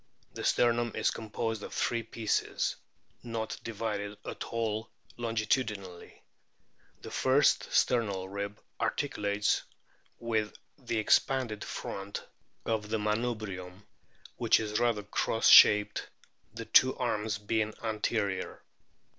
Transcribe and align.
The 0.33 0.43
sternum 0.43 0.93
is 0.95 1.11
composed 1.11 1.61
of 1.61 1.75
three 1.75 2.01
pieces, 2.01 2.75
not 3.21 3.59
divided 3.63 4.17
at 4.25 4.43
all 4.45 4.89
longitudinally. 5.15 6.23
The 7.03 7.11
first 7.11 7.71
sternal 7.71 8.27
rib 8.27 8.59
articulates 8.79 9.61
with 10.17 10.55
the 10.79 10.97
expanded 10.97 11.63
front 11.63 12.25
of 12.65 12.89
the 12.89 12.97
manubrium, 12.97 13.83
which 14.37 14.59
is 14.59 14.79
rather 14.79 15.03
cross 15.03 15.47
shaped, 15.49 16.09
the 16.51 16.65
two 16.65 16.97
arms 16.97 17.37
beino 17.37 17.77
anterior. 17.83 18.63